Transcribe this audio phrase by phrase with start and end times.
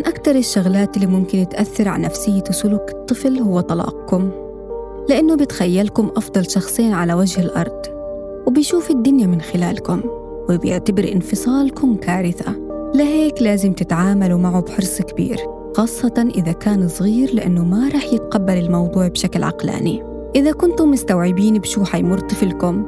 [0.00, 4.30] أكتر الشغلات اللي ممكن تأثر على نفسية وسلوك الطفل هو طلاقكم.
[5.08, 7.82] لأنه بتخيلكم أفضل شخصين على وجه الأرض
[8.46, 10.02] وبيشوف الدنيا من خلالكم
[10.50, 12.54] وبيعتبر انفصالكم كارثة.
[12.94, 15.36] لهيك لازم تتعاملوا معه بحرص كبير
[15.76, 20.02] خاصة إذا كان صغير لأنه ما رح يتقبل الموضوع بشكل عقلاني.
[20.36, 22.86] إذا كنتم مستوعبين بشو حيمر طفلكم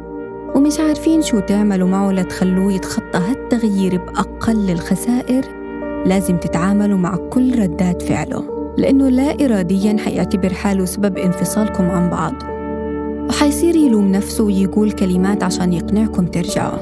[0.55, 5.66] ومش عارفين شو تعملوا معه لتخلوه يتخطى هالتغيير بأقل الخسائر
[6.05, 8.43] لازم تتعاملوا مع كل ردات فعله
[8.77, 12.33] لأنه لا إرادياً حيعتبر حاله سبب انفصالكم عن بعض.
[13.29, 16.79] وحيصير يلوم نفسه ويقول كلمات عشان يقنعكم ترجعوا.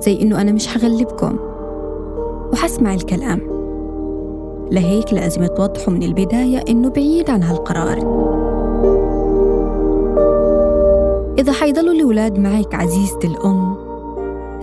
[0.00, 1.38] زي إنه أنا مش حغلبكم
[2.52, 3.40] وحسمع الكلام.
[4.70, 7.98] لهيك لازم توضحوا من البداية إنه بعيد عن هالقرار.
[11.38, 13.76] إذا حيضلوا الأولاد معك عزيزتي الأم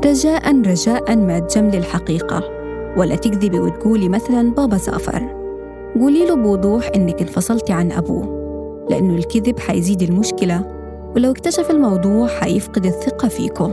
[0.06, 2.57] رجاء رجاء ما تجملي الحقيقة.
[2.98, 5.38] ولا تكذبي وتقولي مثلا بابا سافر.
[6.00, 8.38] قولي له بوضوح إنك انفصلتي عن أبوه
[8.90, 10.64] لأنه الكذب حيزيد المشكلة
[11.16, 13.72] ولو اكتشف الموضوع حيفقد الثقة فيكم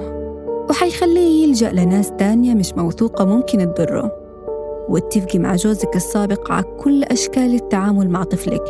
[0.71, 4.13] وحيخليه يلجأ لناس تانية مش موثوقة ممكن تضره.
[4.89, 8.65] واتفقي مع جوزك السابق على كل أشكال التعامل مع طفلك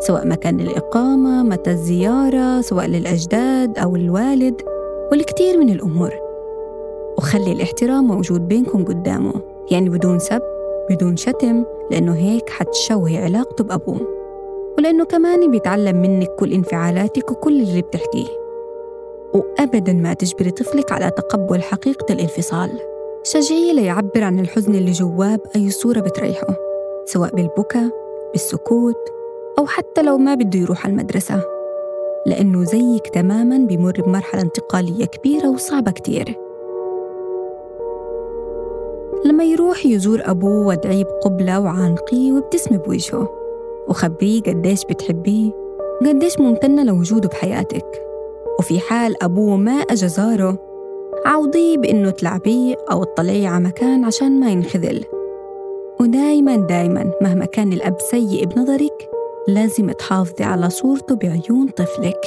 [0.00, 4.62] سواء مكان الإقامة متى الزيارة سواء للأجداد أو الوالد
[5.10, 6.10] والكثير من الأمور.
[7.18, 9.32] وخلي الاحترام موجود بينكم قدامه.
[9.70, 10.42] يعني بدون سب
[10.90, 14.00] بدون شتم لأنه هيك حتشوهي علاقته بأبوه
[14.78, 18.40] ولأنه كمان بيتعلم منك كل انفعالاتك وكل اللي بتحكيه.
[19.34, 22.70] وأبدا ما تجبري طفلك على تقبل حقيقة الانفصال.
[23.22, 26.56] شجعيه ليعبر عن الحزن اللي جواه بأي صورة بتريحه
[27.04, 27.90] سواء بالبكاء
[28.32, 29.08] بالسكوت
[29.58, 31.42] أو حتى لو ما بده يروح المدرسة.
[32.26, 36.49] لأنه زيك تماما بمر بمرحلة انتقالية كبيرة وصعبة كتير.
[39.24, 43.28] لما يروح يزور أبوه وادعيه بقبلة وعانقيه وابتسمي بوجهه.
[43.88, 45.50] وخبريه قديش بتحبيه؟
[46.02, 48.02] وقديش ممتنة لوجوده بحياتك؟
[48.58, 50.58] وفي حال أبوه ما أجا زاره
[51.26, 55.04] عوضيه بإنه تلعبيه أو تطلعيه على مكان عشان ما ينخذل.
[56.00, 59.10] ودايما دايما مهما كان الأب سيء بنظرك
[59.48, 62.20] لازم تحافظي على صورته بعيون طفلك.